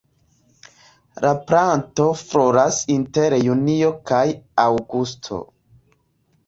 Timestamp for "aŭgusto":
4.67-5.45